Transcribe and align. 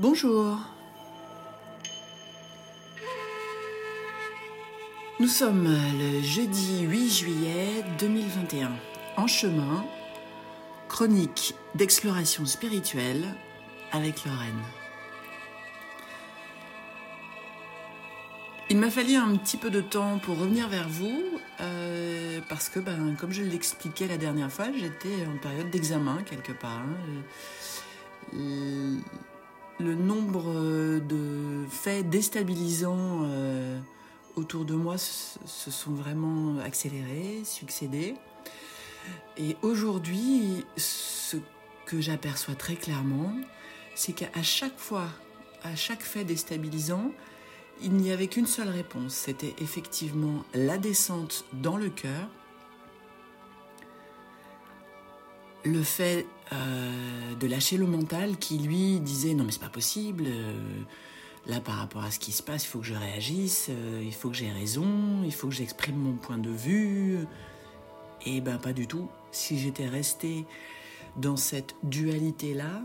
Bonjour. 0.00 0.56
Nous 5.18 5.26
sommes 5.26 5.68
le 5.98 6.22
jeudi 6.22 6.84
8 6.84 7.10
juillet 7.10 7.84
2021. 7.98 8.70
En 9.18 9.26
chemin, 9.26 9.84
chronique 10.88 11.54
d'exploration 11.74 12.46
spirituelle 12.46 13.26
avec 13.92 14.24
Lorraine. 14.24 14.62
Il 18.70 18.78
m'a 18.78 18.88
fallu 18.88 19.16
un 19.16 19.36
petit 19.36 19.58
peu 19.58 19.68
de 19.68 19.82
temps 19.82 20.18
pour 20.18 20.38
revenir 20.38 20.66
vers 20.68 20.88
vous 20.88 21.22
euh, 21.60 22.40
parce 22.48 22.70
que, 22.70 22.80
ben, 22.80 23.16
comme 23.20 23.32
je 23.32 23.42
l'expliquais 23.42 24.06
la 24.06 24.16
dernière 24.16 24.50
fois, 24.50 24.68
j'étais 24.72 25.26
en 25.26 25.36
période 25.36 25.68
d'examen 25.68 26.22
quelque 26.22 26.52
part. 26.52 26.84
Hein. 28.32 29.02
Le, 29.82 29.94
nombre 29.94 30.52
de 31.00 31.64
faits 31.68 32.08
déstabilisants 32.08 33.22
euh, 33.24 33.78
autour 34.36 34.64
de 34.64 34.74
moi 34.74 34.98
se, 34.98 35.38
sont 35.70 35.92
vraiment 35.92 36.58
accélérés, 36.58 37.42
succédés. 37.44 38.14
Et 39.36 39.56
aujourd'hui, 39.62 40.64
ce 40.76 41.38
que 41.86 42.00
j'aperçois 42.00 42.54
très 42.54 42.76
clairement, 42.76 43.32
c'est 43.94 44.12
qu'à 44.12 44.42
chaque 44.42 44.78
fois, 44.78 45.08
à 45.62 45.74
chaque 45.74 46.02
fait 46.02 46.24
déstabilisant, 46.24 47.10
il 47.82 47.92
n'y 47.92 48.12
avait 48.12 48.26
qu'une 48.26 48.46
seule 48.46 48.68
réponse. 48.68 49.14
C'était 49.14 49.54
effectivement 49.58 50.44
la 50.54 50.78
descente 50.78 51.44
dans 51.54 51.76
le 51.76 51.88
cœur, 51.88 52.28
le 55.64 55.82
fait 55.82 56.26
euh, 56.52 57.34
de 57.34 57.46
lâcher 57.46 57.76
le 57.76 57.86
mental 57.86 58.36
qui 58.36 58.58
lui 58.58 59.00
disait 59.00 59.34
non 59.34 59.44
mais 59.44 59.52
c'est 59.52 59.60
pas 59.60 59.68
possible, 59.68 60.24
euh, 60.26 60.80
là 61.46 61.60
par 61.60 61.76
rapport 61.76 62.02
à 62.02 62.10
ce 62.10 62.18
qui 62.18 62.32
se 62.32 62.42
passe, 62.42 62.64
il 62.64 62.68
faut 62.68 62.80
que 62.80 62.86
je 62.86 62.94
réagisse, 62.94 63.68
euh, 63.70 64.02
il 64.04 64.12
faut 64.12 64.30
que 64.30 64.36
j'ai 64.36 64.50
raison, 64.50 65.22
il 65.24 65.32
faut 65.32 65.48
que 65.48 65.54
j'exprime 65.54 65.96
mon 65.96 66.14
point 66.14 66.38
de 66.38 66.50
vue. 66.50 67.18
Et 68.26 68.40
ben 68.40 68.58
pas 68.58 68.74
du 68.74 68.86
tout. 68.86 69.08
Si 69.32 69.58
j'étais 69.58 69.88
resté 69.88 70.44
dans 71.16 71.36
cette 71.36 71.74
dualité-là, 71.82 72.82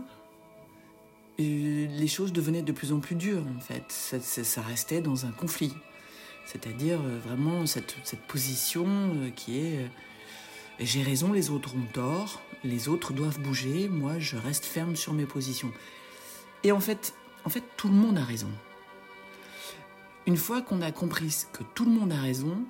les 1.38 2.08
choses 2.08 2.32
devenaient 2.32 2.62
de 2.62 2.72
plus 2.72 2.92
en 2.92 3.00
plus 3.00 3.14
dures 3.14 3.44
en 3.54 3.60
fait. 3.60 3.84
Ça, 3.90 4.62
restait 4.62 5.02
dans 5.02 5.26
un 5.26 5.32
conflit. 5.32 5.74
C'est-à-dire 6.46 6.98
vraiment 7.02 7.66
cette, 7.66 7.96
position 8.26 8.86
qui 9.34 9.58
est 9.58 9.90
j'ai 10.78 11.02
raison, 11.02 11.32
les 11.32 11.50
autres 11.50 11.74
ont 11.74 11.86
tort, 11.92 12.42
les 12.66 12.88
autres 12.88 13.12
doivent 13.12 13.40
bouger, 13.40 13.88
moi 13.88 14.18
je 14.18 14.36
reste 14.36 14.64
ferme 14.64 14.96
sur 14.96 15.12
mes 15.12 15.26
positions. 15.26 15.72
Et 16.64 16.72
en 16.72 16.80
fait, 16.80 17.14
tout 17.76 17.88
le 17.88 17.94
monde 17.94 18.18
a 18.18 18.24
raison. 18.24 18.50
Une 20.26 20.36
fois 20.36 20.60
qu'on 20.60 20.82
a 20.82 20.90
compris 20.90 21.44
que 21.52 21.62
tout 21.74 21.84
le 21.84 21.92
monde 21.92 22.12
a 22.12 22.20
raison, 22.20 22.64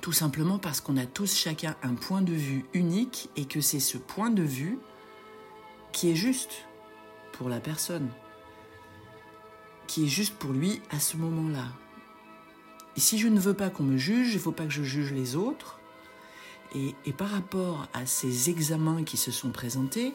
tout 0.00 0.12
simplement 0.12 0.58
parce 0.58 0.80
qu'on 0.80 0.96
a 0.96 1.06
tous 1.06 1.34
chacun 1.34 1.76
un 1.82 1.94
point 1.94 2.20
de 2.20 2.32
vue 2.32 2.64
unique 2.74 3.30
et 3.36 3.44
que 3.44 3.60
c'est 3.60 3.80
ce 3.80 3.96
point 3.96 4.30
de 4.30 4.42
vue 4.42 4.78
qui 5.92 6.10
est 6.10 6.16
juste 6.16 6.66
pour 7.32 7.48
la 7.48 7.60
personne, 7.60 8.10
qui 9.86 10.04
est 10.04 10.08
juste 10.08 10.34
pour 10.34 10.52
lui 10.52 10.82
à 10.90 10.98
ce 10.98 11.16
moment-là. 11.16 11.66
Et 12.96 13.00
si 13.00 13.18
je 13.18 13.28
ne 13.28 13.38
veux 13.38 13.54
pas 13.54 13.70
qu'on 13.70 13.84
me 13.84 13.96
juge, 13.96 14.30
il 14.30 14.34
ne 14.34 14.40
faut 14.40 14.52
pas 14.52 14.64
que 14.64 14.72
je 14.72 14.82
juge 14.82 15.12
les 15.12 15.36
autres. 15.36 15.77
Et, 16.74 17.12
par 17.12 17.30
rapport 17.30 17.88
à 17.94 18.04
ces 18.04 18.50
examens 18.50 19.02
qui 19.02 19.16
se 19.16 19.30
sont 19.30 19.50
présentés, 19.50 20.14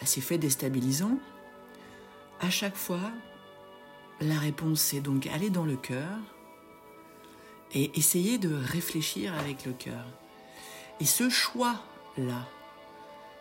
à 0.00 0.06
ces 0.06 0.20
faits 0.20 0.40
déstabilisants, 0.40 1.18
à 2.40 2.48
chaque 2.48 2.76
fois, 2.76 3.12
la 4.20 4.38
réponse 4.38 4.80
c'est 4.80 5.00
donc 5.00 5.26
aller 5.26 5.50
dans 5.50 5.66
le 5.66 5.76
cœur 5.76 6.08
et 7.72 7.90
essayer 7.98 8.38
de 8.38 8.54
réfléchir 8.54 9.34
avec 9.34 9.66
le 9.66 9.72
cœur. 9.72 10.06
Et 11.00 11.04
ce 11.04 11.28
choix-là, 11.28 12.48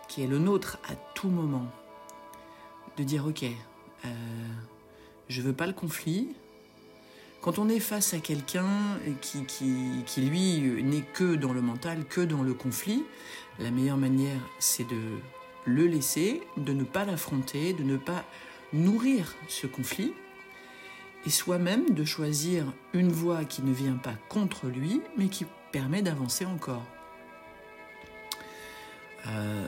qui 0.07 0.23
est 0.23 0.27
le 0.27 0.39
nôtre 0.39 0.79
à 0.89 0.95
tout 1.15 1.29
moment, 1.29 1.67
de 2.97 3.03
dire 3.03 3.25
ok, 3.25 3.43
euh, 3.43 4.09
je 5.29 5.41
veux 5.41 5.53
pas 5.53 5.67
le 5.67 5.73
conflit. 5.73 6.35
Quand 7.41 7.57
on 7.57 7.69
est 7.69 7.79
face 7.79 8.13
à 8.13 8.19
quelqu'un 8.19 8.99
qui, 9.21 10.21
lui 10.21 10.83
n'est 10.83 11.05
que 11.13 11.35
dans 11.35 11.53
le 11.53 11.61
mental, 11.61 12.03
que 12.05 12.19
dans 12.19 12.43
le 12.43 12.53
conflit, 12.53 13.05
la 13.59 13.71
meilleure 13.71 13.97
manière 13.97 14.41
c'est 14.59 14.87
de 14.87 14.99
le 15.65 15.87
laisser, 15.87 16.41
de 16.57 16.73
ne 16.73 16.83
pas 16.83 17.05
l'affronter, 17.05 17.71
de 17.73 17.83
ne 17.83 17.95
pas 17.95 18.25
nourrir 18.73 19.35
ce 19.47 19.67
conflit 19.67 20.13
et 21.25 21.29
soi-même 21.29 21.89
de 21.91 22.03
choisir 22.03 22.73
une 22.93 23.11
voie 23.11 23.45
qui 23.45 23.61
ne 23.61 23.73
vient 23.73 23.97
pas 23.97 24.15
contre 24.27 24.67
lui, 24.67 25.01
mais 25.17 25.27
qui 25.27 25.45
permet 25.71 26.01
d'avancer 26.01 26.45
encore. 26.45 26.85
Euh, 29.27 29.67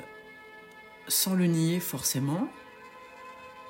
sans 1.08 1.36
le 1.36 1.46
nier 1.46 1.80
forcément, 1.80 2.50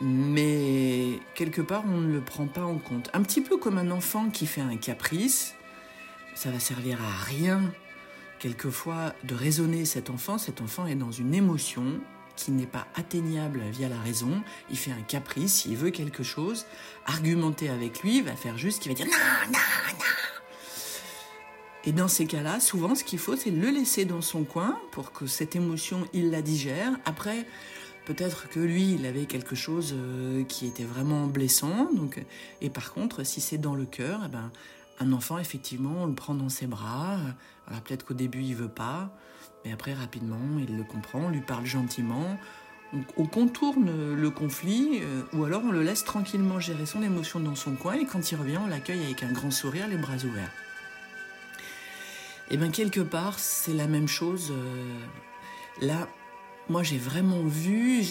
mais 0.02 1.20
quelque 1.36 1.62
part 1.62 1.84
on 1.86 2.02
ne 2.02 2.12
le 2.12 2.22
prend 2.22 2.48
pas 2.48 2.64
en 2.66 2.78
compte. 2.78 3.10
Un 3.14 3.22
petit 3.22 3.42
peu 3.42 3.58
comme 3.58 3.78
un 3.78 3.92
enfant 3.92 4.30
qui 4.30 4.46
fait 4.46 4.62
un 4.62 4.78
caprice, 4.78 5.56
ça 6.36 6.50
va 6.50 6.60
servir 6.60 7.00
à 7.02 7.24
rien 7.26 7.62
quelquefois 8.40 9.14
de 9.24 9.36
raisonner 9.36 9.86
cet 9.86 10.10
enfant, 10.10 10.38
cet 10.40 10.62
enfant 10.62 10.88
est 10.88 10.96
dans 10.96 11.12
une 11.12 11.36
émotion, 11.36 12.02
qui 12.36 12.52
n'est 12.52 12.66
pas 12.66 12.88
atteignable 12.96 13.62
via 13.72 13.88
la 13.88 14.00
raison, 14.00 14.42
il 14.72 14.78
fait 14.78 14.92
un 14.92 15.02
caprice, 15.02 15.66
il 15.66 15.78
veut 15.78 15.92
quelque 15.92 16.24
chose, 16.24 16.66
argumenter 17.06 17.70
avec 17.70 18.02
lui, 18.02 18.22
va 18.22 18.36
faire 18.36 18.58
juste, 18.58 18.82
qu'il 18.82 18.92
va 18.92 18.96
dire 18.96 19.06
non, 19.06 19.52
non, 19.52 19.60
non. 20.00 20.06
Et 21.84 21.92
dans 21.92 22.08
ces 22.08 22.26
cas-là, 22.26 22.60
souvent, 22.60 22.94
ce 22.96 23.04
qu'il 23.04 23.20
faut, 23.20 23.36
c'est 23.36 23.50
le 23.50 23.70
laisser 23.70 24.06
dans 24.06 24.22
son 24.22 24.44
coin 24.44 24.80
pour 24.92 25.12
que 25.12 25.26
cette 25.26 25.56
émotion, 25.56 26.08
il 26.14 26.30
la 26.30 26.42
digère. 26.42 26.92
Après, 27.06 27.46
peut-être 28.14 28.50
que 28.50 28.60
lui, 28.60 28.94
il 28.94 29.06
avait 29.06 29.26
quelque 29.26 29.56
chose 29.56 29.94
euh, 29.96 30.44
qui 30.44 30.68
était 30.68 30.84
vraiment 30.84 31.28
blessant. 31.28 31.90
Donc, 31.94 32.24
et 32.62 32.70
par 32.70 32.94
contre, 32.94 33.24
si 33.24 33.40
c'est 33.40 33.58
dans 33.58 33.76
le 33.76 33.86
cœur, 33.86 34.22
eh 34.26 34.30
ben, 34.30 34.52
un 35.00 35.14
enfant, 35.14 35.38
effectivement, 35.38 36.04
on 36.04 36.06
le 36.08 36.14
prend 36.14 36.36
dans 36.36 36.50
ses 36.50 36.68
bras. 36.68 37.18
Alors 37.68 37.82
peut-être 37.82 38.06
qu'au 38.06 38.14
début, 38.14 38.42
il 38.42 38.56
veut 38.56 38.70
pas. 38.70 39.10
Mais 39.64 39.72
après, 39.72 39.94
rapidement, 39.94 40.60
il 40.60 40.76
le 40.76 40.84
comprend, 40.84 41.20
on 41.20 41.30
lui 41.30 41.42
parle 41.42 41.66
gentiment, 41.66 42.38
on, 43.16 43.26
contourne 43.26 44.16
le 44.16 44.30
conflit, 44.32 45.00
euh, 45.02 45.22
ou 45.34 45.46
alors 45.46 45.62
on 45.64 45.72
le 45.72 45.84
laisse 45.84 46.04
tranquillement 46.04 46.60
gérer 46.60 46.86
son 46.86 47.02
émotion 47.04 47.40
dans 47.40 47.56
son 47.56 47.76
coin, 47.76 47.94
et 47.94 48.06
quand 48.06 48.32
il 48.32 48.36
revient, 48.36 48.58
on 48.58 48.68
l'accueille 48.68 49.04
avec 49.04 49.24
un 49.24 49.32
grand 49.32 49.52
sourire, 49.52 49.88
les 49.88 49.98
bras 49.98 50.18
ouverts. 50.26 50.52
Et 52.50 52.56
eh 52.56 52.58
bien, 52.58 52.70
quelque 52.70 53.00
part, 53.00 53.40
c'est 53.40 53.74
la 53.74 53.88
même 53.88 54.10
chose. 54.10 54.52
Euh, 54.52 55.86
là, 55.86 56.10
moi, 56.72 56.84
j'ai 56.84 56.98
vraiment 56.98 57.44
vu, 57.44 58.02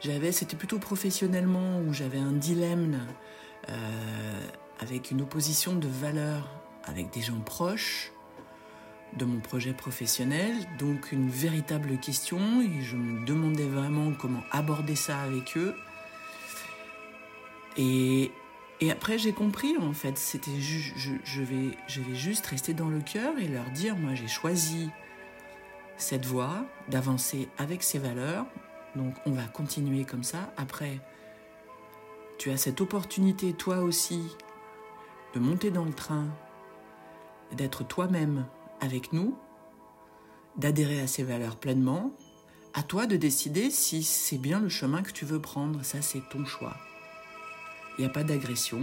j'avais, 0.00 0.32
c'était 0.32 0.56
plutôt 0.56 0.78
professionnellement, 0.78 1.80
où 1.86 1.94
j'avais 1.94 2.18
un 2.18 2.32
dilemme 2.32 2.98
euh, 3.68 4.40
avec 4.80 5.12
une 5.12 5.22
opposition 5.22 5.74
de 5.76 5.86
valeurs 5.86 6.50
avec 6.84 7.12
des 7.12 7.20
gens 7.20 7.38
proches 7.38 8.10
de 9.16 9.24
mon 9.24 9.40
projet 9.40 9.72
professionnel, 9.72 10.54
donc 10.78 11.12
une 11.12 11.30
véritable 11.30 11.98
question, 11.98 12.60
et 12.60 12.82
je 12.82 12.96
me 12.96 13.24
demandais 13.24 13.64
vraiment 13.64 14.12
comment 14.12 14.42
aborder 14.50 14.96
ça 14.96 15.20
avec 15.20 15.56
eux. 15.56 15.74
Et, 17.76 18.32
et 18.80 18.90
après 18.90 19.18
j'ai 19.18 19.32
compris 19.32 19.76
en 19.78 19.92
fait, 19.92 20.18
c'était 20.18 20.60
je, 20.60 21.14
je, 21.24 21.42
vais, 21.42 21.76
je 21.86 22.00
vais 22.02 22.14
juste 22.16 22.44
rester 22.46 22.74
dans 22.74 22.88
le 22.88 23.00
cœur 23.00 23.38
et 23.38 23.46
leur 23.46 23.70
dire, 23.70 23.96
moi 23.96 24.14
j'ai 24.14 24.28
choisi 24.28 24.90
cette 25.98 26.24
voie, 26.24 26.64
d'avancer 26.88 27.48
avec 27.58 27.82
ces 27.82 27.98
valeurs, 27.98 28.46
donc 28.96 29.14
on 29.26 29.32
va 29.32 29.44
continuer 29.44 30.04
comme 30.04 30.24
ça. 30.24 30.52
Après, 30.56 31.00
tu 32.38 32.50
as 32.50 32.56
cette 32.56 32.80
opportunité 32.80 33.52
toi 33.52 33.78
aussi 33.78 34.22
de 35.34 35.40
monter 35.40 35.70
dans 35.70 35.84
le 35.84 35.92
train, 35.92 36.26
d'être 37.52 37.84
toi-même 37.86 38.46
avec 38.80 39.12
nous, 39.12 39.36
d'adhérer 40.56 41.00
à 41.00 41.06
ces 41.06 41.22
valeurs 41.22 41.56
pleinement. 41.56 42.12
À 42.74 42.82
toi 42.82 43.06
de 43.06 43.16
décider 43.16 43.70
si 43.70 44.02
c'est 44.04 44.38
bien 44.38 44.60
le 44.60 44.68
chemin 44.68 45.02
que 45.02 45.10
tu 45.10 45.24
veux 45.24 45.40
prendre. 45.40 45.82
Ça, 45.82 46.02
c'est 46.02 46.22
ton 46.28 46.44
choix. 46.44 46.76
Il 47.96 48.02
n'y 48.02 48.06
a 48.06 48.12
pas 48.12 48.24
d'agression. 48.24 48.80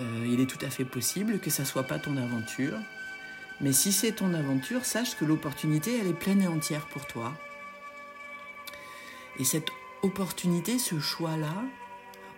Euh, 0.00 0.26
il 0.26 0.40
est 0.40 0.46
tout 0.46 0.64
à 0.64 0.70
fait 0.70 0.84
possible 0.84 1.38
que 1.38 1.50
ça 1.50 1.64
soit 1.64 1.84
pas 1.84 1.98
ton 1.98 2.16
aventure. 2.16 2.78
Mais 3.62 3.72
si 3.72 3.92
c'est 3.92 4.12
ton 4.12 4.34
aventure, 4.34 4.84
sache 4.84 5.16
que 5.16 5.24
l'opportunité, 5.24 5.98
elle 5.98 6.08
est 6.08 6.12
pleine 6.12 6.42
et 6.42 6.48
entière 6.48 6.86
pour 6.86 7.06
toi. 7.06 7.32
Et 9.38 9.44
cette 9.44 9.68
opportunité, 10.02 10.78
ce 10.78 10.98
choix-là, 10.98 11.54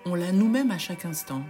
on 0.04 0.14
l'a 0.14 0.32
nous-mêmes 0.32 0.70
à 0.70 0.78
chaque 0.78 1.04
instant 1.04 1.42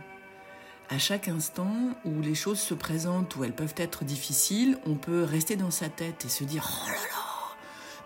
à 0.90 0.98
chaque 0.98 1.28
instant 1.28 1.74
où 2.04 2.20
les 2.20 2.34
choses 2.34 2.60
se 2.60 2.74
présentent, 2.74 3.36
où 3.36 3.44
elles 3.44 3.54
peuvent 3.54 3.74
être 3.76 4.04
difficiles, 4.04 4.78
on 4.86 4.94
peut 4.94 5.24
rester 5.24 5.56
dans 5.56 5.70
sa 5.70 5.88
tête 5.88 6.24
et 6.24 6.28
se 6.28 6.44
dire 6.44 6.68
Oh 6.68 6.88
là 6.88 6.94
là, 6.94 7.56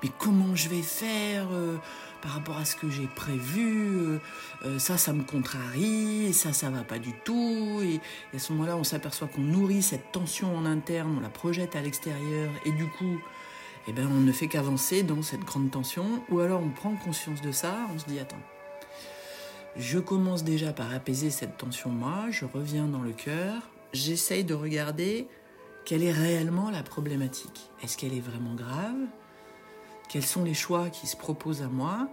mais 0.02 0.10
comment 0.18 0.54
je 0.54 0.68
vais 0.68 0.82
faire 0.82 1.48
euh, 1.52 1.76
rapport 2.38 2.56
à 2.56 2.64
ce 2.64 2.76
que 2.76 2.88
j'ai 2.88 3.06
prévu, 3.06 3.98
euh, 3.98 4.18
euh, 4.64 4.78
ça, 4.78 4.96
ça 4.96 5.12
me 5.12 5.24
contrarie, 5.24 6.32
ça, 6.32 6.52
ça 6.52 6.70
va 6.70 6.84
pas 6.84 6.98
du 6.98 7.12
tout. 7.24 7.80
Et, 7.82 8.00
à 8.34 8.38
ce 8.38 8.52
moment-là, 8.52 8.76
on 8.76 8.84
s'aperçoit 8.84 9.28
qu'on 9.28 9.42
nourrit 9.42 9.82
cette 9.82 10.12
tension 10.12 10.56
en 10.56 10.64
interne, 10.64 11.16
on 11.18 11.20
la 11.20 11.28
projette 11.28 11.74
à 11.74 11.80
l'extérieur, 11.80 12.50
et 12.64 12.70
du 12.70 12.86
coup, 12.86 13.20
eh 13.88 13.92
ben, 13.92 14.08
on 14.10 14.20
ne 14.20 14.32
fait 14.32 14.46
qu'avancer 14.46 15.02
dans 15.02 15.22
cette 15.22 15.40
grande 15.40 15.70
tension. 15.70 16.04
Ou 16.30 16.38
alors, 16.38 16.62
on 16.62 16.70
prend 16.70 16.94
conscience 16.94 17.40
de 17.40 17.50
ça, 17.50 17.74
on 17.94 17.98
se 17.98 18.06
dit, 18.06 18.20
attends, 18.20 18.36
je 19.76 19.98
commence 19.98 20.44
déjà 20.44 20.72
par 20.72 20.92
apaiser 20.92 21.30
cette 21.30 21.56
tension 21.56 21.90
moi, 21.90 22.26
je 22.30 22.44
reviens 22.44 22.86
dans 22.86 23.02
le 23.02 23.12
cœur, 23.12 23.70
j'essaye 23.92 24.44
de 24.44 24.54
regarder 24.54 25.26
quelle 25.84 26.04
est 26.04 26.12
réellement 26.12 26.70
la 26.70 26.82
problématique. 26.82 27.70
Est-ce 27.82 27.96
qu'elle 27.96 28.14
est 28.14 28.20
vraiment 28.20 28.54
grave? 28.54 28.96
Quels 30.08 30.24
sont 30.24 30.44
les 30.44 30.54
choix 30.54 30.88
qui 30.88 31.06
se 31.06 31.16
proposent 31.16 31.62
à 31.62 31.68
moi? 31.68 32.08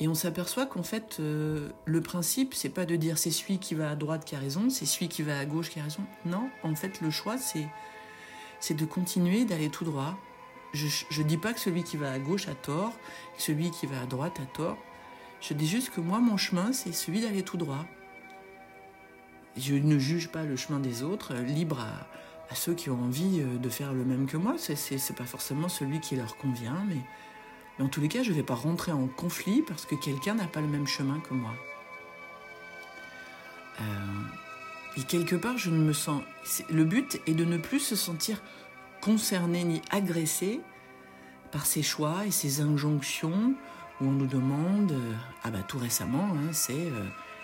Et 0.00 0.08
on 0.08 0.14
s'aperçoit 0.14 0.66
qu'en 0.66 0.82
fait, 0.82 1.18
euh, 1.20 1.70
le 1.84 2.00
principe, 2.00 2.54
c'est 2.54 2.68
pas 2.68 2.84
de 2.84 2.96
dire 2.96 3.16
c'est 3.16 3.30
celui 3.30 3.58
qui 3.58 3.74
va 3.74 3.90
à 3.90 3.94
droite 3.94 4.24
qui 4.24 4.34
a 4.34 4.38
raison, 4.38 4.68
c'est 4.68 4.86
celui 4.86 5.08
qui 5.08 5.22
va 5.22 5.38
à 5.38 5.44
gauche 5.44 5.70
qui 5.70 5.78
a 5.78 5.84
raison. 5.84 6.02
Non, 6.24 6.50
en 6.64 6.74
fait, 6.74 7.00
le 7.00 7.10
choix, 7.10 7.38
c'est 7.38 7.66
c'est 8.58 8.74
de 8.74 8.84
continuer 8.84 9.44
d'aller 9.44 9.68
tout 9.68 9.84
droit. 9.84 10.18
Je 10.72 10.86
ne 10.86 11.28
dis 11.28 11.36
pas 11.36 11.52
que 11.52 11.60
celui 11.60 11.84
qui 11.84 11.96
va 11.96 12.10
à 12.10 12.18
gauche 12.18 12.48
a 12.48 12.54
tort, 12.54 12.92
celui 13.38 13.70
qui 13.70 13.86
va 13.86 14.00
à 14.00 14.06
droite 14.06 14.40
a 14.42 14.46
tort. 14.46 14.78
Je 15.40 15.54
dis 15.54 15.68
juste 15.68 15.90
que 15.90 16.00
moi, 16.00 16.18
mon 16.18 16.36
chemin, 16.36 16.72
c'est 16.72 16.92
celui 16.92 17.20
d'aller 17.20 17.42
tout 17.42 17.58
droit. 17.58 17.84
Je 19.56 19.74
ne 19.74 19.98
juge 19.98 20.28
pas 20.28 20.42
le 20.42 20.56
chemin 20.56 20.80
des 20.80 21.02
autres, 21.02 21.34
libre 21.34 21.78
à, 21.80 22.08
à 22.50 22.54
ceux 22.54 22.74
qui 22.74 22.90
ont 22.90 23.00
envie 23.02 23.40
euh, 23.40 23.58
de 23.58 23.68
faire 23.68 23.92
le 23.92 24.04
même 24.04 24.26
que 24.26 24.36
moi. 24.36 24.54
C'est, 24.58 24.76
c'est, 24.76 25.14
pas 25.14 25.24
forcément 25.24 25.68
celui 25.68 26.00
qui 26.00 26.16
leur 26.16 26.36
convient, 26.36 26.82
mais, 26.88 27.00
mais 27.78 27.84
en 27.84 27.88
tous 27.88 28.00
les 28.00 28.08
cas, 28.08 28.22
je 28.22 28.30
ne 28.30 28.36
vais 28.36 28.42
pas 28.42 28.54
rentrer 28.54 28.92
en 28.92 29.06
conflit 29.06 29.62
parce 29.62 29.86
que 29.86 29.94
quelqu'un 29.94 30.34
n'a 30.34 30.46
pas 30.46 30.60
le 30.60 30.68
même 30.68 30.86
chemin 30.86 31.20
que 31.20 31.34
moi. 31.34 31.54
Euh, 33.80 33.84
et 34.96 35.02
quelque 35.02 35.36
part, 35.36 35.58
je 35.58 35.70
ne 35.70 35.78
me 35.78 35.92
sens. 35.92 36.22
Le 36.70 36.84
but 36.84 37.20
est 37.26 37.34
de 37.34 37.44
ne 37.44 37.58
plus 37.58 37.80
se 37.80 37.96
sentir 37.96 38.40
concerné 39.00 39.64
ni 39.64 39.82
agressé 39.90 40.60
par 41.50 41.66
ces 41.66 41.82
choix 41.82 42.26
et 42.26 42.30
ces 42.30 42.60
injonctions 42.60 43.54
où 44.00 44.06
on 44.06 44.12
nous 44.12 44.26
demande, 44.26 44.92
euh, 44.92 45.12
ah 45.42 45.50
bah 45.50 45.62
tout 45.66 45.78
récemment, 45.78 46.28
hein, 46.32 46.52
c'est 46.52 46.90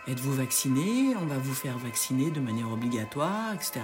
êtes-vous 0.08 0.32
vacciné? 0.32 1.14
On 1.20 1.26
va 1.26 1.38
vous 1.38 1.54
faire 1.54 1.78
vacciner 1.78 2.30
de 2.30 2.40
manière 2.40 2.70
obligatoire, 2.70 3.54
etc. 3.54 3.80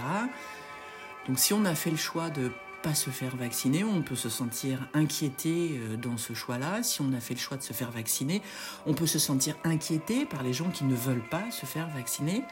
Donc 1.26 1.38
si 1.38 1.52
on 1.52 1.64
a 1.64 1.75
fait 1.75 1.90
le 1.90 1.96
choix 1.96 2.31
de 2.31 2.50
pas 2.87 2.94
se 2.94 3.11
faire 3.11 3.35
vacciner, 3.35 3.83
on 3.83 4.00
peut 4.00 4.15
se 4.15 4.29
sentir 4.29 4.88
inquiété 4.94 5.73
euh, 5.73 5.97
dans 5.97 6.17
ce 6.17 6.35
choix-là. 6.35 6.85
Si 6.85 7.00
on 7.00 7.12
a 7.15 7.19
fait 7.19 7.35
le 7.35 7.41
choix 7.41 7.56
de 7.56 7.62
se 7.65 7.73
faire 7.73 7.91
vacciner, 7.91 8.43
on 8.87 8.94
peut 8.94 9.09
se 9.09 9.19
sentir 9.19 9.56
inquiété 9.65 10.25
par 10.25 10.44
les 10.44 10.53
gens 10.53 10.71
qui 10.71 10.85
ne 10.85 10.94
veulent 10.94 11.29
pas 11.29 11.50
se 11.50 11.67
faire 11.67 11.88
vacciner. 11.88 12.44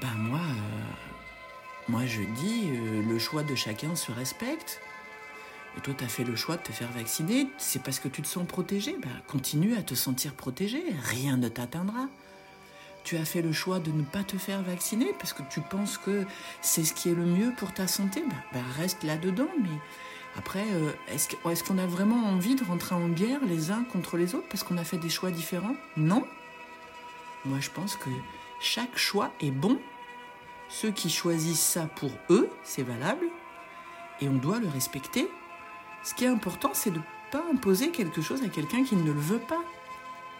Ben 0.00 0.14
moi, 0.16 0.40
euh, 0.40 1.90
moi 1.90 2.06
je 2.06 2.22
dis, 2.22 2.70
euh, 2.70 3.02
le 3.02 3.18
choix 3.18 3.42
de 3.42 3.54
chacun 3.54 3.94
se 3.96 4.10
respecte. 4.12 4.80
Et 5.76 5.82
toi, 5.82 5.92
tu 5.92 6.04
as 6.04 6.08
fait 6.08 6.24
le 6.24 6.34
choix 6.34 6.56
de 6.56 6.62
te 6.62 6.72
faire 6.72 6.90
vacciner, 6.92 7.48
c'est 7.58 7.82
parce 7.82 8.00
que 8.00 8.08
tu 8.08 8.22
te 8.22 8.26
sens 8.26 8.46
protégé. 8.46 8.96
Ben, 9.02 9.10
continue 9.26 9.76
à 9.76 9.82
te 9.82 9.94
sentir 9.94 10.32
protégé, 10.32 10.82
rien 11.02 11.36
ne 11.36 11.48
t'atteindra 11.48 12.08
tu 13.04 13.16
as 13.16 13.24
fait 13.24 13.42
le 13.42 13.52
choix 13.52 13.78
de 13.78 13.90
ne 13.90 14.02
pas 14.02 14.22
te 14.22 14.36
faire 14.36 14.62
vacciner 14.62 15.12
parce 15.18 15.32
que 15.32 15.42
tu 15.50 15.60
penses 15.60 15.98
que 15.98 16.24
c'est 16.60 16.84
ce 16.84 16.94
qui 16.94 17.10
est 17.10 17.14
le 17.14 17.24
mieux 17.24 17.52
pour 17.56 17.72
ta 17.72 17.86
santé, 17.86 18.22
bah, 18.28 18.36
bah, 18.52 18.60
reste 18.76 19.02
là-dedans. 19.02 19.48
Mais 19.60 19.78
après, 20.36 20.64
euh, 20.72 20.92
est-ce 21.08 21.64
qu'on 21.64 21.78
a 21.78 21.86
vraiment 21.86 22.28
envie 22.28 22.54
de 22.54 22.64
rentrer 22.64 22.94
en 22.94 23.08
guerre 23.08 23.40
les 23.44 23.70
uns 23.70 23.84
contre 23.84 24.16
les 24.16 24.34
autres 24.34 24.48
parce 24.48 24.62
qu'on 24.62 24.78
a 24.78 24.84
fait 24.84 24.98
des 24.98 25.10
choix 25.10 25.30
différents? 25.30 25.76
Non. 25.96 26.24
Moi, 27.44 27.58
je 27.60 27.70
pense 27.70 27.96
que 27.96 28.10
chaque 28.60 28.96
choix 28.96 29.30
est 29.40 29.50
bon. 29.50 29.78
Ceux 30.68 30.90
qui 30.90 31.10
choisissent 31.10 31.60
ça 31.60 31.86
pour 31.96 32.12
eux, 32.30 32.48
c'est 32.62 32.82
valable. 32.82 33.26
Et 34.20 34.28
on 34.28 34.36
doit 34.36 34.60
le 34.60 34.68
respecter. 34.68 35.28
Ce 36.04 36.14
qui 36.14 36.24
est 36.24 36.28
important, 36.28 36.70
c'est 36.72 36.90
de 36.90 36.98
ne 36.98 37.02
pas 37.30 37.42
imposer 37.52 37.90
quelque 37.90 38.22
chose 38.22 38.42
à 38.42 38.48
quelqu'un 38.48 38.84
qui 38.84 38.96
ne 38.96 39.04
le 39.04 39.12
veut 39.12 39.40
pas 39.40 39.62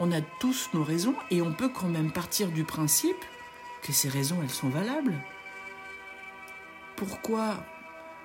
on 0.04 0.10
a 0.10 0.20
tous 0.20 0.69
nos 0.75 0.82
raisons 0.82 1.14
et 1.31 1.43
on 1.43 1.52
peut 1.52 1.69
quand 1.69 1.87
même 1.87 2.10
partir 2.10 2.49
du 2.49 2.64
principe 2.64 3.25
que 3.82 3.93
ces 3.93 4.08
raisons, 4.08 4.38
elles 4.43 4.50
sont 4.50 4.69
valables. 4.69 5.14
Pourquoi 6.96 7.64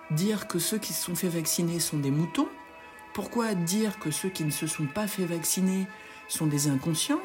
dire 0.09 0.47
que 0.47 0.57
ceux 0.57 0.79
qui 0.79 0.91
se 0.91 1.03
sont 1.03 1.13
fait 1.13 1.29
vacciner 1.29 1.79
sont 1.79 1.99
des 1.99 2.09
moutons? 2.09 2.49
Pourquoi 3.13 3.53
dire 3.53 3.99
que 3.99 4.09
ceux 4.09 4.29
qui 4.29 4.43
ne 4.43 4.49
se 4.49 4.65
sont 4.65 4.87
pas 4.87 5.05
fait 5.05 5.25
vacciner 5.25 5.85
sont 6.27 6.47
des 6.47 6.67
inconscients? 6.67 7.21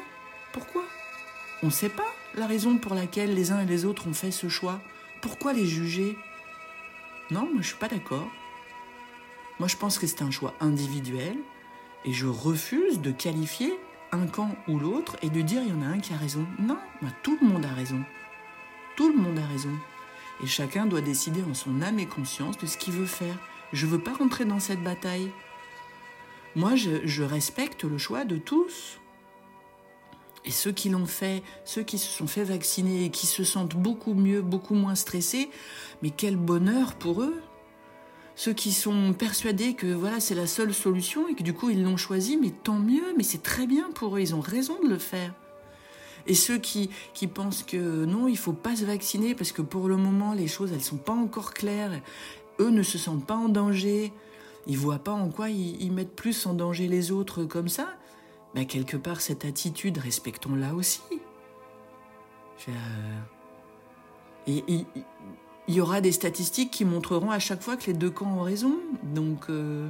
Pourquoi? 0.51 0.83
On 1.63 1.67
ne 1.67 1.71
sait 1.71 1.89
pas 1.89 2.13
la 2.35 2.45
raison 2.45 2.77
pour 2.77 2.93
laquelle 2.93 3.33
les 3.33 3.51
uns 3.51 3.61
et 3.61 3.65
les 3.65 3.85
autres 3.85 4.07
ont 4.07 4.13
fait 4.13 4.31
ce 4.31 4.49
choix. 4.49 4.81
Pourquoi 5.23 5.53
les 5.53 5.65
juger? 5.65 6.15
Non, 7.31 7.49
moi 7.51 7.63
je 7.63 7.69
suis 7.69 7.77
pas 7.77 7.87
d'accord. 7.89 8.27
Moi 9.57 9.67
je 9.67 9.77
pense 9.77 9.97
que 9.97 10.05
c'est 10.05 10.21
un 10.21 10.29
choix 10.29 10.53
individuel 10.59 11.37
et 12.05 12.13
je 12.13 12.27
refuse 12.27 13.01
de 13.01 13.09
qualifier 13.09 13.73
un 14.13 14.27
camp 14.27 14.55
ou 14.67 14.79
l'autre 14.79 15.17
et 15.21 15.29
de 15.29 15.41
dire 15.41 15.61
il 15.61 15.69
y 15.69 15.73
en 15.73 15.81
a 15.81 15.87
un 15.87 15.99
qui 15.99 16.13
a 16.13 16.17
raison. 16.17 16.45
Non, 16.59 16.77
bah, 17.01 17.09
tout 17.23 17.37
le 17.41 17.47
monde 17.47 17.65
a 17.65 17.73
raison. 17.73 18.01
Tout 18.95 19.09
le 19.09 19.17
monde 19.17 19.39
a 19.39 19.45
raison. 19.45 19.73
Et 20.43 20.47
chacun 20.47 20.85
doit 20.85 21.01
décider 21.01 21.43
en 21.43 21.53
son 21.53 21.81
âme 21.81 21.99
et 21.99 22.05
conscience 22.05 22.57
de 22.57 22.65
ce 22.65 22.77
qu'il 22.77 22.93
veut 22.93 23.05
faire. 23.05 23.37
Je 23.71 23.85
ne 23.85 23.91
veux 23.91 23.99
pas 23.99 24.13
rentrer 24.13 24.45
dans 24.45 24.59
cette 24.59 24.83
bataille. 24.83 25.31
Moi, 26.55 26.75
je, 26.75 27.05
je 27.05 27.23
respecte 27.23 27.83
le 27.83 27.97
choix 27.97 28.25
de 28.25 28.37
tous. 28.37 28.99
Et 30.45 30.51
ceux 30.51 30.71
qui 30.71 30.89
l'ont 30.89 31.05
fait, 31.05 31.41
ceux 31.65 31.83
qui 31.83 31.97
se 31.97 32.09
sont 32.09 32.27
fait 32.27 32.43
vacciner 32.43 33.05
et 33.05 33.09
qui 33.09 33.27
se 33.27 33.43
sentent 33.43 33.75
beaucoup 33.75 34.13
mieux, 34.13 34.41
beaucoup 34.41 34.75
moins 34.75 34.95
stressés, 34.95 35.49
mais 36.01 36.09
quel 36.09 36.35
bonheur 36.35 36.95
pour 36.95 37.21
eux 37.21 37.41
ceux 38.35 38.53
qui 38.53 38.71
sont 38.71 39.13
persuadés 39.13 39.75
que 39.75 39.87
voilà 39.87 40.19
c'est 40.19 40.35
la 40.35 40.47
seule 40.47 40.73
solution 40.73 41.27
et 41.27 41.35
que 41.35 41.43
du 41.43 41.53
coup 41.53 41.69
ils 41.69 41.83
l'ont 41.83 41.97
choisi, 41.97 42.37
mais 42.37 42.49
tant 42.49 42.79
mieux, 42.79 43.13
mais 43.15 43.23
c'est 43.23 43.43
très 43.43 43.67
bien 43.67 43.91
pour 43.91 44.15
eux, 44.15 44.21
ils 44.21 44.35
ont 44.35 44.41
raison 44.41 44.77
de 44.83 44.89
le 44.89 44.97
faire. 44.97 45.33
Et 46.25 46.35
ceux 46.35 46.57
qui, 46.57 46.89
qui 47.13 47.27
pensent 47.27 47.63
que 47.63 48.05
non, 48.05 48.27
il 48.27 48.37
faut 48.37 48.53
pas 48.53 48.77
se 48.77 48.85
vacciner 48.85 49.35
parce 49.35 49.51
que 49.51 49.61
pour 49.61 49.87
le 49.87 49.97
moment 49.97 50.33
les 50.33 50.47
choses 50.47 50.71
elles 50.71 50.83
sont 50.83 50.97
pas 50.97 51.13
encore 51.13 51.53
claires, 51.53 52.01
eux 52.59 52.69
ne 52.69 52.83
se 52.83 52.97
sentent 52.97 53.25
pas 53.25 53.35
en 53.35 53.49
danger, 53.49 54.13
ils 54.65 54.77
voient 54.77 54.99
pas 54.99 55.11
en 55.11 55.29
quoi 55.29 55.49
ils, 55.49 55.91
mettent 55.91 56.15
plus 56.15 56.45
en 56.45 56.53
danger 56.53 56.87
les 56.87 57.11
autres 57.11 57.43
comme 57.43 57.67
ça. 57.67 57.89
Ben, 58.55 58.65
quelque 58.65 58.97
part 58.97 59.21
cette 59.21 59.45
attitude 59.45 59.97
respectons-la 59.97 60.73
aussi. 60.73 61.01
et, 64.47 64.85
il 65.67 65.75
y 65.75 65.81
aura 65.81 66.01
des 66.01 66.11
statistiques 66.11 66.71
qui 66.71 66.85
montreront 66.85 67.31
à 67.31 67.39
chaque 67.39 67.61
fois 67.61 67.77
que 67.77 67.85
les 67.87 67.93
deux 67.93 68.09
camps 68.09 68.37
ont 68.37 68.41
raison. 68.41 68.79
Donc, 69.03 69.49
euh, 69.49 69.87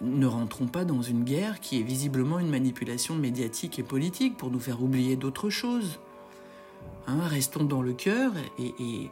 ne 0.00 0.26
rentrons 0.26 0.66
pas 0.66 0.84
dans 0.84 1.02
une 1.02 1.24
guerre 1.24 1.60
qui 1.60 1.78
est 1.78 1.82
visiblement 1.82 2.38
une 2.38 2.48
manipulation 2.48 3.14
médiatique 3.14 3.78
et 3.78 3.82
politique 3.82 4.36
pour 4.36 4.50
nous 4.50 4.60
faire 4.60 4.82
oublier 4.82 5.16
d'autres 5.16 5.50
choses. 5.50 6.00
Hein, 7.06 7.26
restons 7.26 7.64
dans 7.64 7.82
le 7.82 7.92
cœur 7.92 8.32
et, 8.58 9.10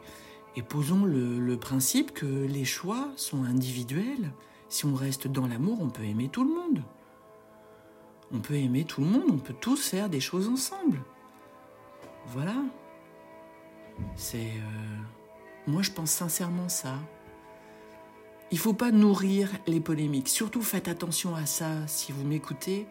posons 0.67 1.05
le, 1.05 1.55
principe 1.57 2.13
que 2.13 2.25
les 2.25 2.65
choix 2.65 3.09
sont 3.15 3.43
individuels. 3.43 4.31
Si 4.67 4.85
on 4.85 4.95
reste 4.95 5.27
dans 5.27 5.47
l'amour, 5.47 5.79
on 5.81 5.89
peut 5.89 6.03
aimer 6.03 6.29
tout 6.29 6.43
le 6.43 6.53
monde. 6.53 6.83
On 8.33 8.39
peut 8.39 8.55
aimer 8.55 8.85
tout 8.85 9.01
le 9.01 9.07
monde, 9.07 9.29
on 9.29 9.37
peut 9.37 9.55
tous 9.59 9.89
faire 9.89 10.09
des 10.09 10.21
choses 10.21 10.47
ensemble. 10.47 10.99
Voilà. 12.27 12.55
C'est... 14.15 14.37
Euh, 14.37 15.20
moi, 15.67 15.81
je 15.81 15.91
pense 15.91 16.11
sincèrement 16.11 16.69
ça. 16.69 16.95
Il 18.51 18.57
faut 18.57 18.73
pas 18.73 18.91
nourrir 18.91 19.49
les 19.67 19.79
polémiques. 19.79 20.27
Surtout, 20.27 20.61
faites 20.61 20.87
attention 20.87 21.35
à 21.35 21.45
ça 21.45 21.87
si 21.87 22.11
vous 22.11 22.23
m'écoutez. 22.23 22.87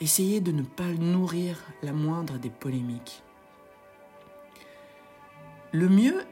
Essayez 0.00 0.40
de 0.40 0.52
ne 0.52 0.62
pas 0.62 0.92
nourrir 0.92 1.58
la 1.82 1.92
moindre 1.92 2.38
des 2.38 2.50
polémiques. 2.50 3.22
Le 5.72 5.88
mieux 5.88 6.24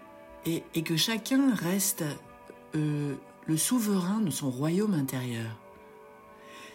est, 0.45 0.83
que 0.83 0.97
chacun 0.97 1.55
reste 1.55 2.05
euh, 2.75 3.17
le 3.47 3.57
souverain 3.57 4.21
de 4.21 4.31
son 4.31 4.51
royaume 4.51 4.95
intérieur. 4.95 5.51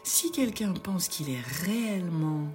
Si 0.04 0.32
quelqu'un 0.32 0.74
pense 0.74 1.08
qu'il 1.08 1.30
est 1.30 1.42
réellement 1.66 2.48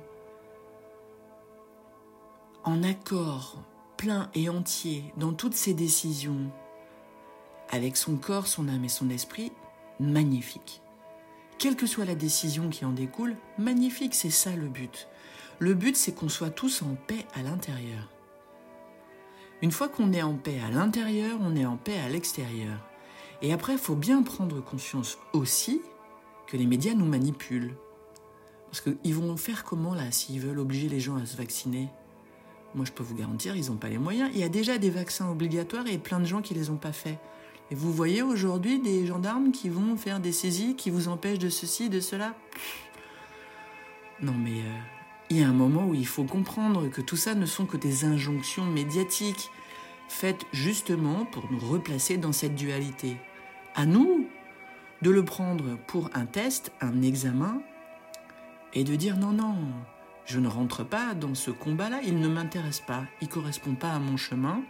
en 2.64 2.82
accord 2.82 3.62
plein 3.96 4.30
et 4.34 4.48
entier 4.48 5.04
dans 5.16 5.32
toutes 5.32 5.54
ses 5.54 5.74
décisions, 5.74 6.50
avec 7.70 7.96
son 7.96 8.16
corps, 8.16 8.46
son 8.46 8.68
âme 8.68 8.84
et 8.84 8.88
son 8.88 9.10
esprit, 9.10 9.52
magnifique. 9.98 10.82
Quelle 11.58 11.76
que 11.76 11.86
soit 11.86 12.04
la 12.04 12.14
décision 12.14 12.68
qui 12.68 12.84
en 12.84 12.92
découle, 12.92 13.36
magnifique, 13.58 14.14
c'est 14.14 14.30
ça 14.30 14.54
le 14.54 14.68
but. 14.68 15.08
Le 15.58 15.74
but, 15.74 15.96
c'est 15.96 16.12
qu'on 16.12 16.28
soit 16.28 16.50
tous 16.50 16.82
en 16.82 16.96
paix 17.06 17.24
à 17.34 17.42
l'intérieur. 17.42 18.10
Une 19.62 19.72
fois 19.72 19.88
qu'on 19.88 20.12
est 20.12 20.22
en 20.22 20.34
paix 20.34 20.60
à 20.60 20.70
l'intérieur, 20.70 21.38
on 21.40 21.56
est 21.56 21.64
en 21.64 21.78
paix 21.78 21.98
à 21.98 22.10
l'extérieur. 22.10 22.78
Et 23.40 23.52
après, 23.52 23.72
il 23.72 23.78
faut 23.78 23.94
bien 23.94 24.22
prendre 24.22 24.62
conscience 24.62 25.18
aussi 25.32 25.80
que 26.46 26.58
les 26.58 26.66
médias 26.66 26.94
nous 26.94 27.06
manipulent. 27.06 27.74
Parce 28.66 28.82
qu'ils 28.82 29.14
vont 29.14 29.36
faire 29.38 29.64
comment 29.64 29.94
là 29.94 30.10
s'ils 30.10 30.40
veulent 30.40 30.58
obliger 30.58 30.90
les 30.90 31.00
gens 31.00 31.16
à 31.16 31.24
se 31.24 31.36
vacciner? 31.36 31.88
Moi 32.76 32.85
je 32.85 32.92
peux 32.92 33.02
vous 33.02 33.14
garantir, 33.14 33.56
ils 33.56 33.71
n'ont 33.71 33.76
pas 33.76 33.88
les 33.88 33.99
moyens. 33.99 34.30
Il 34.35 34.40
y 34.40 34.45
a 34.45 34.49
déjà 34.49 34.78
des 34.78 34.90
vaccins 34.90 35.30
obligatoires 35.30 35.87
et 35.88 35.99
plein 35.99 36.21
de 36.21 36.26
gens 36.26 36.42
qui 36.42 36.54
ne 36.54 36.59
les 36.61 36.71
ont 36.71 36.76
pas 36.76 36.92
faits. 36.92 37.18
Et 37.71 37.75
vous 37.75 37.92
voyez 37.92 38.23
aujourd'hui 38.23 38.78
des 38.78 39.06
gendarmes 39.06 39.50
qui 39.50 39.68
vont 39.68 39.97
faire 39.97 40.21
des 40.21 40.30
saisies, 40.30 40.76
qui 40.76 40.90
vous 40.90 41.09
empêchent 41.09 41.40
de 41.40 41.49
ceci, 41.49 41.88
de 41.88 42.00
cela? 42.00 42.35
Non 44.21 44.35
mais 44.35 44.61
euh, 44.61 44.78
il 45.30 45.38
y 45.38 45.42
a 45.42 45.49
un 45.49 45.52
moment 45.52 45.87
où 45.87 45.95
il 45.95 46.06
faut 46.06 46.25
comprendre 46.25 46.88
que 46.88 47.00
tout 47.00 47.16
ça 47.16 47.35
ne 47.35 47.47
sont 47.47 47.66
que 47.66 47.76
des 47.76 48.04
injonctions 48.04 48.64
médiatiques 48.64 49.50
faites 50.09 50.47
justement 50.52 51.25
pour 51.25 51.50
nous 51.50 51.59
replacer 51.59 52.16
dans 52.18 52.33
cette 52.33 52.54
dualité. 52.54 53.16
À 53.75 53.87
nous 53.87 54.28
de 55.02 55.11
le 55.11 55.25
prendre 55.25 55.76
pour 55.87 56.11
un 56.14 56.26
test, 56.26 56.73
un 56.80 57.02
examen, 57.02 57.61
et 58.73 58.85
de 58.85 58.95
dire 58.95 59.16
non, 59.16 59.33
non, 59.33 59.56
je 60.26 60.38
ne 60.38 60.49
rentre 60.49 60.85
pas 60.85 61.14
dans 61.14 61.35
ce 61.35 61.50
combat-là, 61.50 62.00
il 62.04 62.21
ne 62.21 62.28
m'intéresse 62.28 62.80
pas, 62.80 63.04
il 63.21 63.28
ne 63.28 63.33
correspond 63.33 63.75
pas 63.75 63.92
à 63.92 63.99
mon 63.99 64.16
chemin, 64.16 64.62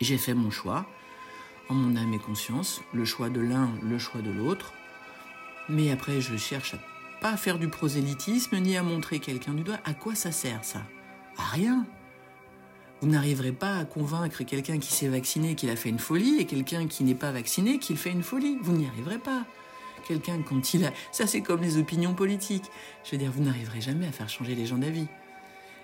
j'ai 0.00 0.18
fait 0.18 0.34
mon 0.34 0.50
choix, 0.50 0.86
en 1.68 1.74
mon 1.74 1.96
âme 1.96 2.12
et 2.14 2.18
conscience, 2.18 2.82
le 2.92 3.04
choix 3.04 3.30
de 3.30 3.40
l'un, 3.40 3.70
le 3.82 3.98
choix 3.98 4.20
de 4.20 4.30
l'autre. 4.30 4.72
Mais 5.68 5.90
après, 5.90 6.20
je 6.20 6.36
cherche 6.36 6.74
à 6.74 6.78
pas 7.24 7.30
à 7.30 7.36
faire 7.38 7.58
du 7.58 7.68
prosélytisme 7.68 8.58
ni 8.58 8.76
à 8.76 8.82
montrer 8.82 9.18
quelqu'un 9.18 9.54
du 9.54 9.62
doigt. 9.62 9.78
À 9.86 9.94
quoi 9.94 10.14
ça 10.14 10.30
sert 10.30 10.62
ça? 10.62 10.82
À 11.38 11.44
rien. 11.44 11.86
Vous 13.00 13.08
n'arriverez 13.08 13.52
pas 13.52 13.78
à 13.78 13.86
convaincre 13.86 14.44
quelqu'un 14.44 14.78
qui 14.78 14.92
s'est 14.92 15.08
vacciné 15.08 15.54
qu'il 15.54 15.70
a 15.70 15.76
fait 15.76 15.88
une 15.88 15.98
folie 15.98 16.36
et 16.38 16.44
quelqu'un 16.44 16.86
qui 16.86 17.02
n'est 17.02 17.14
pas 17.14 17.32
vacciné 17.32 17.78
qu'il 17.78 17.96
fait 17.96 18.10
une 18.10 18.22
folie. 18.22 18.58
Vous 18.60 18.72
n'y 18.72 18.86
arriverez 18.86 19.16
pas. 19.16 19.44
Quelqu'un 20.06 20.42
quand 20.42 20.74
il 20.74 20.84
a... 20.84 20.92
Ça 21.12 21.26
c'est 21.26 21.40
comme 21.40 21.62
les 21.62 21.78
opinions 21.78 22.14
politiques. 22.14 22.70
Je 23.04 23.12
veux 23.12 23.18
dire, 23.18 23.32
vous 23.32 23.42
n'arriverez 23.42 23.80
jamais 23.80 24.06
à 24.06 24.12
faire 24.12 24.28
changer 24.28 24.54
les 24.54 24.66
gens 24.66 24.78
d'avis. 24.78 25.06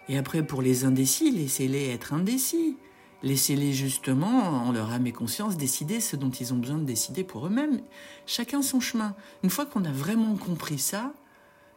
Et 0.09 0.19
après, 0.19 0.45
pour 0.45 0.61
les 0.61 0.85
indécis, 0.85 1.31
laissez-les 1.31 1.89
être 1.91 2.12
indécis. 2.12 2.77
Laissez-les 3.23 3.73
justement, 3.73 4.67
en 4.67 4.73
leur 4.73 4.91
âme 4.91 5.07
et 5.07 5.12
conscience, 5.12 5.57
décider 5.57 6.00
ce 6.00 6.17
dont 6.17 6.31
ils 6.31 6.55
ont 6.55 6.57
besoin 6.57 6.79
de 6.79 6.85
décider 6.85 7.23
pour 7.23 7.47
eux-mêmes. 7.47 7.81
Chacun 8.27 8.62
son 8.62 8.81
chemin. 8.81 9.15
Une 9.45 9.50
fois 9.50 9.67
qu'on 9.67 9.85
a 9.85 9.93
vraiment 9.93 10.37
compris 10.37 10.79
ça, 10.79 11.12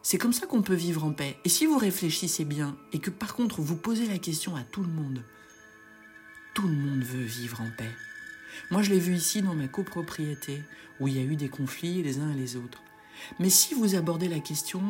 c'est 0.02 0.18
comme 0.18 0.32
ça 0.32 0.46
qu'on 0.46 0.62
peut 0.62 0.74
vivre 0.74 1.04
en 1.04 1.12
paix. 1.12 1.36
Et 1.44 1.48
si 1.48 1.66
vous 1.66 1.78
réfléchissez 1.78 2.44
bien, 2.44 2.76
et 2.92 2.98
que 2.98 3.10
par 3.10 3.34
contre 3.34 3.60
vous 3.60 3.76
posez 3.76 4.06
la 4.06 4.18
question 4.18 4.56
à 4.56 4.62
tout 4.62 4.82
le 4.82 4.88
monde, 4.88 5.22
tout 6.54 6.66
le 6.66 6.74
monde 6.74 7.02
veut 7.02 7.24
vivre 7.24 7.60
en 7.60 7.70
paix. 7.76 7.90
Moi 8.70 8.82
je 8.82 8.90
l'ai 8.90 8.98
vu 8.98 9.14
ici 9.14 9.42
dans 9.42 9.54
ma 9.54 9.68
copropriété, 9.68 10.62
où 11.00 11.08
il 11.08 11.16
y 11.16 11.20
a 11.20 11.22
eu 11.22 11.36
des 11.36 11.48
conflits 11.48 12.02
les 12.02 12.18
uns 12.18 12.30
et 12.32 12.36
les 12.36 12.56
autres. 12.56 12.82
Mais 13.38 13.50
si 13.50 13.74
vous 13.74 13.94
abordez 13.94 14.28
la 14.28 14.40
question 14.40 14.82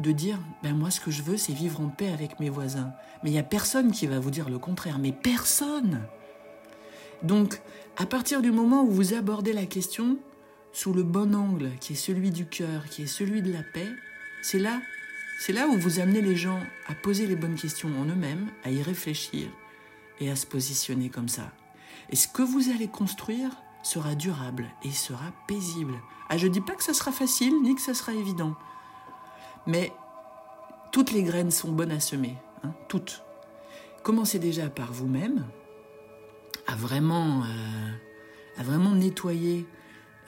de 0.00 0.12
dire 0.12 0.38
ben 0.62 0.74
moi 0.74 0.90
ce 0.90 1.00
que 1.00 1.10
je 1.10 1.22
veux 1.22 1.36
c'est 1.36 1.52
vivre 1.52 1.80
en 1.80 1.88
paix 1.88 2.12
avec 2.12 2.38
mes 2.40 2.50
voisins. 2.50 2.92
Mais 3.22 3.30
il 3.30 3.32
n'y 3.32 3.38
a 3.38 3.44
personne 3.44 3.90
qui 3.90 4.06
va 4.06 4.20
vous 4.20 4.30
dire 4.30 4.48
le 4.48 4.58
contraire, 4.58 4.98
mais 4.98 5.12
personne. 5.12 6.02
Donc 7.22 7.60
à 7.96 8.06
partir 8.06 8.42
du 8.42 8.52
moment 8.52 8.82
où 8.84 8.90
vous 8.90 9.14
abordez 9.14 9.52
la 9.52 9.66
question 9.66 10.18
sous 10.72 10.92
le 10.92 11.02
bon 11.02 11.34
angle 11.34 11.70
qui 11.80 11.94
est 11.94 11.96
celui 11.96 12.30
du 12.30 12.46
cœur, 12.46 12.84
qui 12.88 13.02
est 13.02 13.06
celui 13.06 13.42
de 13.42 13.52
la 13.52 13.62
paix, 13.62 13.88
c'est 14.42 14.58
là 14.58 14.80
c'est 15.38 15.52
là 15.52 15.68
où 15.68 15.76
vous 15.76 16.00
amenez 16.00 16.22
les 16.22 16.34
gens 16.34 16.60
à 16.86 16.94
poser 16.94 17.26
les 17.26 17.36
bonnes 17.36 17.56
questions 17.56 17.90
en 18.00 18.06
eux-mêmes, 18.06 18.48
à 18.64 18.70
y 18.70 18.82
réfléchir 18.82 19.48
et 20.18 20.30
à 20.30 20.36
se 20.36 20.46
positionner 20.46 21.10
comme 21.10 21.28
ça. 21.28 21.52
Et 22.10 22.16
ce 22.16 22.28
que 22.28 22.42
vous 22.42 22.70
allez 22.70 22.88
construire 22.88 23.50
sera 23.82 24.14
durable 24.14 24.66
et 24.82 24.90
sera 24.90 25.32
paisible. 25.46 25.94
Ah, 26.28 26.36
je 26.36 26.48
dis 26.48 26.60
pas 26.60 26.74
que 26.74 26.82
ça 26.82 26.94
sera 26.94 27.12
facile 27.12 27.54
ni 27.62 27.74
que 27.74 27.80
ça 27.80 27.94
sera 27.94 28.12
évident. 28.12 28.54
Mais 29.66 29.92
toutes 30.92 31.12
les 31.12 31.22
graines 31.22 31.50
sont 31.50 31.72
bonnes 31.72 31.92
à 31.92 32.00
semer, 32.00 32.36
hein, 32.64 32.72
toutes. 32.88 33.22
Commencez 34.02 34.38
déjà 34.38 34.68
par 34.68 34.92
vous-même, 34.92 35.46
à 36.66 36.76
vraiment, 36.76 37.42
euh, 37.42 37.90
à 38.58 38.62
vraiment 38.62 38.94
nettoyer. 38.94 39.66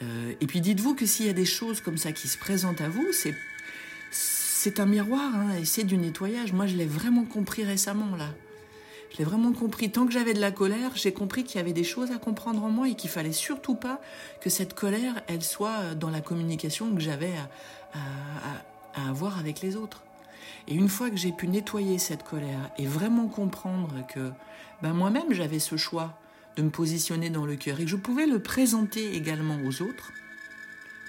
Euh, 0.03 0.35
et 0.41 0.47
puis 0.47 0.61
dites-vous 0.61 0.95
que 0.95 1.07
s'il 1.07 1.27
y 1.27 1.31
a 1.31 1.35
des 1.35 1.45
choses 1.45 1.81
comme 1.81 1.99
ça 1.99 2.13
qui 2.13 2.29
se 2.29 2.39
présentent 2.39 2.81
à 2.81 2.89
vous, 2.89 3.07
c'est 3.13 3.35
c'est 4.11 4.81
un 4.81 4.87
miroir 4.87 5.35
hein, 5.37 5.55
et 5.61 5.65
c'est 5.65 5.85
du 5.85 5.97
nettoyage. 5.97 6.53
Moi, 6.53 6.67
je 6.67 6.77
l'ai 6.77 6.87
vraiment 6.87 7.25
compris 7.25 7.65
récemment 7.65 8.17
là. 8.17 8.35
Je 9.13 9.19
l'ai 9.19 9.25
vraiment 9.25 9.53
compris. 9.53 9.91
Tant 9.91 10.07
que 10.07 10.13
j'avais 10.13 10.35
de 10.35 10.41
la 10.41 10.51
colère, 10.51 10.93
j'ai 10.95 11.13
compris 11.13 11.45
qu'il 11.45 11.57
y 11.57 11.61
avait 11.61 11.73
des 11.73 11.85
choses 11.85 12.11
à 12.11 12.19
comprendre 12.19 12.63
en 12.63 12.71
moi 12.71 12.89
et 12.89 12.95
qu'il 12.95 13.11
fallait 13.11 13.33
surtout 13.33 13.75
pas 13.75 14.01
que 14.41 14.51
cette 14.51 14.75
colère, 14.75 15.23
elle 15.27 15.43
soit 15.43 15.95
dans 15.95 16.11
la 16.11 16.21
communication 16.21 16.95
que 16.95 17.01
j'avais 17.01 17.33
à, 17.95 17.99
à 18.95 19.09
avoir 19.09 19.39
avec 19.39 19.61
les 19.61 19.77
autres. 19.77 20.03
Et 20.67 20.75
une 20.75 20.89
fois 20.89 21.11
que 21.11 21.17
j'ai 21.17 21.33
pu 21.33 21.49
nettoyer 21.49 21.99
cette 21.99 22.23
colère 22.23 22.71
et 22.77 22.87
vraiment 22.87 23.29
comprendre 23.29 24.07
que 24.13 24.31
ben 24.83 24.93
moi-même 24.93 25.33
j'avais 25.33 25.59
ce 25.59 25.77
choix 25.77 26.19
de 26.57 26.63
me 26.63 26.71
positionner 26.71 27.31
dans 27.31 27.47
le 27.47 27.57
cœur 27.57 27.81
et 27.81 27.85
que 27.85 27.91
je 27.91 27.97
pouvais 27.97 28.27
le 28.27 28.43
présenter 28.43 29.15
également 29.17 29.59
aux 29.65 29.83
autres, 29.83 30.13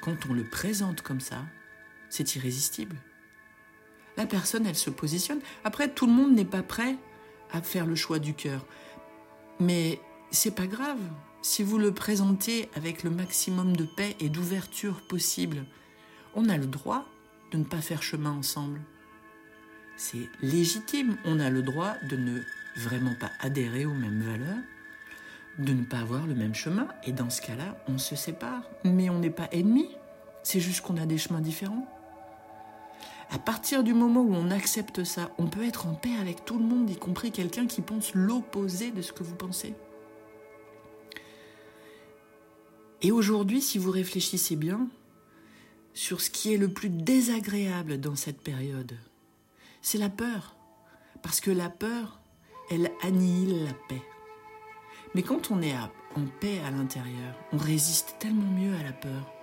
quand 0.01 0.15
on 0.29 0.33
le 0.33 0.43
présente 0.43 1.01
comme 1.01 1.19
ça, 1.19 1.43
c'est 2.09 2.35
irrésistible. 2.35 2.95
La 4.17 4.25
personne, 4.25 4.65
elle 4.65 4.75
se 4.75 4.89
positionne. 4.89 5.39
Après, 5.63 5.89
tout 5.89 6.05
le 6.05 6.13
monde 6.13 6.33
n'est 6.33 6.45
pas 6.45 6.63
prêt 6.63 6.95
à 7.51 7.61
faire 7.61 7.85
le 7.85 7.95
choix 7.95 8.19
du 8.19 8.33
cœur. 8.33 8.65
Mais 9.59 9.99
c'est 10.31 10.55
pas 10.55 10.67
grave. 10.67 10.99
Si 11.41 11.63
vous 11.63 11.77
le 11.77 11.93
présentez 11.93 12.69
avec 12.75 13.03
le 13.03 13.09
maximum 13.09 13.75
de 13.75 13.85
paix 13.85 14.15
et 14.19 14.29
d'ouverture 14.29 15.01
possible, 15.07 15.65
on 16.35 16.49
a 16.49 16.57
le 16.57 16.65
droit 16.67 17.05
de 17.51 17.57
ne 17.57 17.63
pas 17.63 17.81
faire 17.81 18.03
chemin 18.03 18.31
ensemble. 18.31 18.81
C'est 19.97 20.29
légitime, 20.41 21.17
on 21.25 21.39
a 21.39 21.49
le 21.49 21.61
droit 21.61 21.93
de 22.09 22.15
ne 22.15 22.41
vraiment 22.77 23.15
pas 23.19 23.31
adhérer 23.41 23.85
aux 23.85 23.93
mêmes 23.93 24.21
valeurs, 24.21 24.63
de 25.57 25.73
ne 25.73 25.83
pas 25.83 25.99
avoir 25.99 26.25
le 26.25 26.35
même 26.35 26.55
chemin, 26.55 26.87
et 27.05 27.11
dans 27.11 27.29
ce 27.29 27.41
cas-là, 27.41 27.77
on 27.87 27.97
se 27.97 28.15
sépare. 28.15 28.63
Mais 28.85 29.09
on 29.09 29.19
n'est 29.19 29.29
pas 29.29 29.49
ennemis, 29.51 29.89
c'est 30.43 30.59
juste 30.59 30.81
qu'on 30.81 30.97
a 30.97 31.05
des 31.05 31.17
chemins 31.17 31.41
différents. 31.41 31.87
À 33.29 33.37
partir 33.37 33.83
du 33.83 33.93
moment 33.93 34.21
où 34.21 34.33
on 34.33 34.49
accepte 34.49 35.03
ça, 35.03 35.31
on 35.37 35.47
peut 35.47 35.63
être 35.63 35.85
en 35.85 35.93
paix 35.93 36.15
avec 36.19 36.45
tout 36.45 36.57
le 36.57 36.65
monde, 36.65 36.89
y 36.89 36.95
compris 36.95 37.31
quelqu'un 37.31 37.67
qui 37.67 37.81
pense 37.81 38.15
l'opposé 38.15 38.91
de 38.91 39.01
ce 39.03 39.13
que 39.13 39.23
vous 39.23 39.35
pensez. 39.35 39.75
Et 43.01 43.11
aujourd'hui, 43.11 43.61
si 43.61 43.77
vous 43.77 43.91
réfléchissez 43.91 44.55
bien, 44.55 44.87
sur 45.93 46.21
ce 46.21 46.29
qui 46.29 46.53
est 46.53 46.57
le 46.57 46.69
plus 46.69 46.89
désagréable 46.89 47.99
dans 47.99 48.15
cette 48.15 48.41
période. 48.41 48.97
C'est 49.81 49.97
la 49.97 50.09
peur. 50.09 50.55
Parce 51.21 51.41
que 51.41 51.51
la 51.51 51.69
peur, 51.69 52.21
elle 52.71 52.91
annihile 53.01 53.65
la 53.65 53.73
paix. 53.73 54.01
Mais 55.13 55.23
quand 55.23 55.51
on 55.51 55.61
est 55.61 55.75
en 55.75 56.25
paix 56.39 56.59
à 56.65 56.71
l'intérieur, 56.71 57.35
on 57.51 57.57
résiste 57.57 58.15
tellement 58.19 58.51
mieux 58.51 58.75
à 58.75 58.83
la 58.83 58.93
peur. 58.93 59.38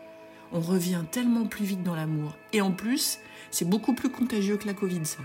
On 0.52 0.60
revient 0.60 1.02
tellement 1.10 1.46
plus 1.46 1.64
vite 1.64 1.82
dans 1.82 1.94
l'amour. 1.94 2.36
Et 2.52 2.60
en 2.60 2.72
plus, 2.72 3.18
c'est 3.50 3.68
beaucoup 3.68 3.94
plus 3.94 4.10
contagieux 4.10 4.56
que 4.56 4.66
la 4.66 4.74
Covid, 4.74 5.04
ça. 5.04 5.18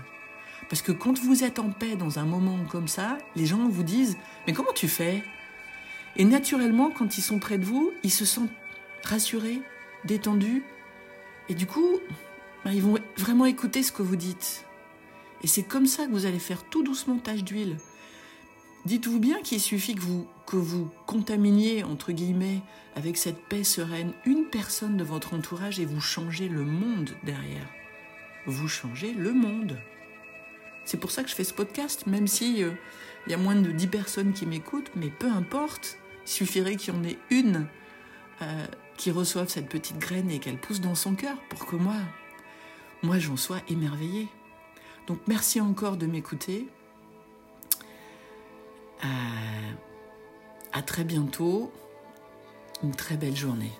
Parce 0.68 0.82
que 0.82 0.92
quand 0.92 1.18
vous 1.18 1.44
êtes 1.44 1.58
en 1.58 1.70
paix 1.70 1.96
dans 1.96 2.18
un 2.18 2.24
moment 2.24 2.58
comme 2.70 2.88
ça, 2.88 3.18
les 3.36 3.46
gens 3.46 3.68
vous 3.68 3.82
disent 3.82 4.16
Mais 4.46 4.52
comment 4.52 4.72
tu 4.74 4.88
fais? 4.88 5.22
Et 6.16 6.24
naturellement, 6.24 6.90
quand 6.90 7.18
ils 7.18 7.22
sont 7.22 7.38
près 7.38 7.58
de 7.58 7.64
vous, 7.64 7.92
ils 8.02 8.10
se 8.10 8.24
sentent 8.24 8.50
rassurés, 9.04 9.60
détendus, 10.04 10.62
et 11.48 11.54
du 11.54 11.66
coup, 11.66 11.98
bah, 12.64 12.72
ils 12.72 12.82
vont 12.82 12.98
vraiment 13.16 13.46
écouter 13.46 13.82
ce 13.82 13.92
que 13.92 14.02
vous 14.02 14.16
dites. 14.16 14.64
Et 15.42 15.46
c'est 15.46 15.62
comme 15.62 15.86
ça 15.86 16.06
que 16.06 16.10
vous 16.10 16.26
allez 16.26 16.38
faire 16.38 16.64
tout 16.64 16.82
doucement 16.82 17.18
tâche 17.18 17.42
d'huile. 17.42 17.76
Dites-vous 18.84 19.18
bien 19.18 19.40
qu'il 19.42 19.60
suffit 19.60 19.94
que 19.94 20.00
vous, 20.00 20.26
que 20.46 20.56
vous 20.56 20.90
contaminiez, 21.06 21.84
entre 21.84 22.12
guillemets, 22.12 22.60
avec 22.94 23.16
cette 23.16 23.42
paix 23.48 23.64
sereine, 23.64 24.12
une 24.26 24.46
personne 24.46 24.96
de 24.96 25.04
votre 25.04 25.34
entourage 25.34 25.80
et 25.80 25.84
vous 25.84 26.00
changez 26.00 26.48
le 26.48 26.64
monde 26.64 27.10
derrière. 27.22 27.66
Vous 28.46 28.68
changez 28.68 29.12
le 29.12 29.32
monde. 29.32 29.78
C'est 30.84 30.98
pour 30.98 31.10
ça 31.10 31.22
que 31.22 31.30
je 31.30 31.34
fais 31.34 31.44
ce 31.44 31.54
podcast, 31.54 32.06
même 32.06 32.26
si 32.26 32.62
euh, 32.62 32.72
il 33.26 33.32
y 33.32 33.34
a 33.34 33.38
moins 33.38 33.54
de 33.54 33.70
10 33.70 33.86
personnes 33.86 34.32
qui 34.32 34.46
m'écoutent, 34.46 34.90
mais 34.96 35.10
peu 35.10 35.28
importe, 35.28 35.98
il 36.24 36.30
suffirait 36.30 36.76
qu'il 36.76 36.94
y 36.94 36.96
en 36.96 37.04
ait 37.04 37.18
une 37.30 37.66
euh, 38.42 38.66
qui 38.96 39.10
reçoivent 39.10 39.48
cette 39.48 39.68
petite 39.68 39.98
graine 39.98 40.30
et 40.30 40.38
qu'elle 40.38 40.58
pousse 40.58 40.80
dans 40.80 40.94
son 40.94 41.14
cœur 41.14 41.36
pour 41.48 41.66
que 41.66 41.76
moi, 41.76 41.96
moi 43.02 43.18
j'en 43.18 43.36
sois 43.36 43.60
émerveillée. 43.68 44.28
Donc 45.06 45.20
merci 45.26 45.60
encore 45.60 45.96
de 45.96 46.06
m'écouter. 46.06 46.66
Euh, 49.04 49.08
à 50.72 50.82
très 50.82 51.04
bientôt. 51.04 51.72
Une 52.82 52.94
très 52.94 53.16
belle 53.16 53.36
journée. 53.36 53.72